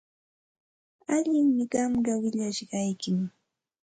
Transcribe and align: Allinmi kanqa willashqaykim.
Allinmi 1.15 1.65
kanqa 1.73 2.13
willashqaykim. 2.21 3.19